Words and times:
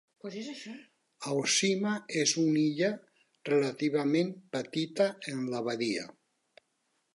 Aoshima 1.31 1.91
és 2.21 2.33
una 2.45 2.63
illa 2.63 2.89
relativament 3.51 4.35
petita 4.57 5.11
en 5.35 5.47
la 5.55 5.63
badia. 5.71 6.11